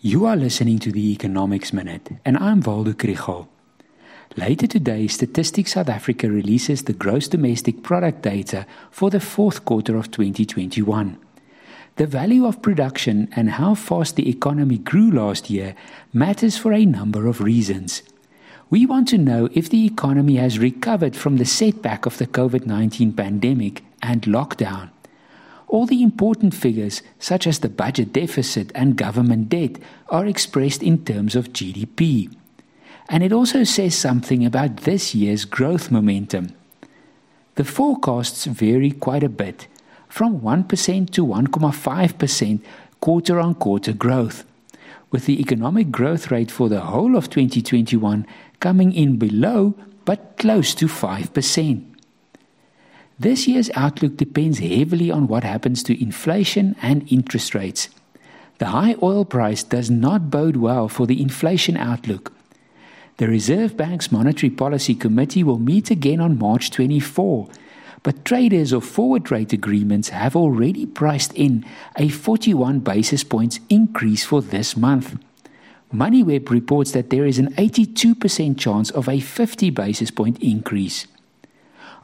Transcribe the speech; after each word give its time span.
You 0.00 0.26
are 0.26 0.36
listening 0.36 0.78
to 0.80 0.92
the 0.92 1.10
Economics 1.10 1.72
Minute, 1.72 2.10
and 2.24 2.36
I'm 2.36 2.60
Waldo 2.60 2.92
Krugell. 2.92 3.48
Later 4.36 4.68
today, 4.68 5.08
Statistics 5.08 5.72
South 5.72 5.88
Africa 5.88 6.30
releases 6.30 6.84
the 6.84 6.92
gross 6.92 7.26
domestic 7.26 7.82
product 7.82 8.22
data 8.22 8.64
for 8.92 9.10
the 9.10 9.18
fourth 9.18 9.64
quarter 9.64 9.96
of 9.96 10.12
2021. 10.12 11.18
The 11.96 12.06
value 12.06 12.46
of 12.46 12.62
production 12.62 13.28
and 13.34 13.50
how 13.50 13.74
fast 13.74 14.14
the 14.14 14.30
economy 14.30 14.78
grew 14.78 15.10
last 15.10 15.50
year 15.50 15.74
matters 16.12 16.56
for 16.56 16.72
a 16.72 16.86
number 16.86 17.26
of 17.26 17.40
reasons. 17.40 18.04
We 18.70 18.86
want 18.86 19.08
to 19.08 19.18
know 19.18 19.48
if 19.52 19.68
the 19.68 19.84
economy 19.84 20.36
has 20.36 20.60
recovered 20.60 21.16
from 21.16 21.38
the 21.38 21.44
setback 21.44 22.06
of 22.06 22.18
the 22.18 22.28
COVID 22.28 22.66
19 22.66 23.14
pandemic 23.14 23.82
and 24.00 24.22
lockdown. 24.22 24.90
All 25.68 25.84
the 25.84 26.02
important 26.02 26.54
figures, 26.54 27.02
such 27.18 27.46
as 27.46 27.58
the 27.58 27.68
budget 27.68 28.12
deficit 28.12 28.72
and 28.74 28.96
government 28.96 29.50
debt, 29.50 29.76
are 30.08 30.26
expressed 30.26 30.82
in 30.82 31.04
terms 31.04 31.36
of 31.36 31.52
GDP. 31.52 32.34
And 33.10 33.22
it 33.22 33.32
also 33.32 33.64
says 33.64 33.94
something 33.94 34.44
about 34.44 34.78
this 34.78 35.14
year's 35.14 35.44
growth 35.44 35.90
momentum. 35.90 36.54
The 37.56 37.64
forecasts 37.64 38.46
vary 38.46 38.92
quite 38.92 39.22
a 39.22 39.28
bit, 39.28 39.66
from 40.08 40.40
1% 40.40 41.10
to 41.10 41.26
1.5% 41.26 42.60
quarter 43.00 43.40
on 43.40 43.54
quarter 43.54 43.92
growth, 43.92 44.44
with 45.10 45.26
the 45.26 45.40
economic 45.40 45.90
growth 45.90 46.30
rate 46.30 46.50
for 46.50 46.68
the 46.68 46.80
whole 46.80 47.16
of 47.16 47.30
2021 47.30 48.26
coming 48.60 48.92
in 48.92 49.16
below 49.16 49.74
but 50.04 50.36
close 50.38 50.74
to 50.74 50.86
5%. 50.86 51.97
This 53.20 53.48
year's 53.48 53.70
outlook 53.74 54.16
depends 54.16 54.60
heavily 54.60 55.10
on 55.10 55.26
what 55.26 55.42
happens 55.42 55.82
to 55.84 56.00
inflation 56.00 56.76
and 56.80 57.10
interest 57.10 57.52
rates. 57.52 57.88
The 58.58 58.66
high 58.66 58.94
oil 59.02 59.24
price 59.24 59.64
does 59.64 59.90
not 59.90 60.30
bode 60.30 60.56
well 60.56 60.88
for 60.88 61.04
the 61.04 61.20
inflation 61.20 61.76
outlook. 61.76 62.32
The 63.16 63.26
Reserve 63.26 63.76
Bank's 63.76 64.12
Monetary 64.12 64.50
Policy 64.50 64.94
Committee 64.94 65.42
will 65.42 65.58
meet 65.58 65.90
again 65.90 66.20
on 66.20 66.38
March 66.38 66.70
24, 66.70 67.48
but 68.04 68.24
traders 68.24 68.70
of 68.70 68.84
forward 68.84 69.32
rate 69.32 69.52
agreements 69.52 70.10
have 70.10 70.36
already 70.36 70.86
priced 70.86 71.32
in 71.34 71.64
a 71.96 72.08
41 72.08 72.78
basis 72.78 73.24
points 73.24 73.58
increase 73.68 74.24
for 74.24 74.40
this 74.40 74.76
month. 74.76 75.18
MoneyWeb 75.92 76.50
reports 76.50 76.92
that 76.92 77.10
there 77.10 77.26
is 77.26 77.40
an 77.40 77.52
82% 77.54 78.56
chance 78.56 78.90
of 78.90 79.08
a 79.08 79.18
50 79.18 79.70
basis 79.70 80.12
point 80.12 80.40
increase. 80.40 81.08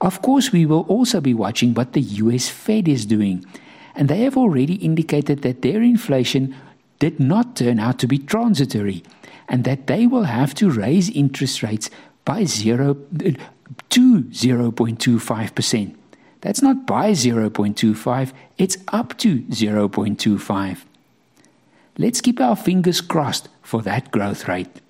Of 0.00 0.22
course, 0.22 0.52
we 0.52 0.66
will 0.66 0.82
also 0.82 1.20
be 1.20 1.34
watching 1.34 1.74
what 1.74 1.92
the 1.92 2.00
US 2.00 2.48
Fed 2.48 2.88
is 2.88 3.06
doing, 3.06 3.44
and 3.94 4.08
they 4.08 4.20
have 4.20 4.36
already 4.36 4.74
indicated 4.74 5.42
that 5.42 5.62
their 5.62 5.82
inflation 5.82 6.54
did 6.98 7.20
not 7.20 7.56
turn 7.56 7.78
out 7.78 7.98
to 7.98 8.06
be 8.06 8.18
transitory 8.18 9.02
and 9.48 9.64
that 9.64 9.86
they 9.86 10.06
will 10.06 10.24
have 10.24 10.54
to 10.54 10.70
raise 10.70 11.10
interest 11.10 11.62
rates 11.62 11.90
by 12.24 12.44
0 12.44 12.94
to 13.90 14.22
0.25%. 14.22 15.94
That's 16.40 16.62
not 16.62 16.86
by 16.86 17.12
0.25, 17.12 18.32
it's 18.58 18.76
up 18.88 19.16
to 19.18 19.40
0.25. 19.40 20.78
Let's 21.96 22.20
keep 22.20 22.40
our 22.40 22.56
fingers 22.56 23.00
crossed 23.00 23.48
for 23.62 23.82
that 23.82 24.10
growth 24.10 24.48
rate. 24.48 24.80